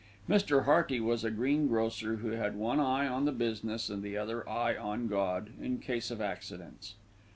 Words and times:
Mr. 0.27 0.63
Hearty 0.65 0.99
was 0.99 1.23
a 1.23 1.29
greengrocer 1.29 2.15
who 2.15 2.29
had 2.29 2.55
one 2.55 2.79
eye 2.79 3.05
on 3.07 3.25
business 3.37 3.87
and 3.87 4.01
the 4.01 4.17
other 4.17 4.49
eye 4.49 4.75
on 4.75 5.07
God, 5.07 5.51
in 5.61 5.77
case 5.77 6.09
of 6.09 6.19
accidents. 6.19 6.95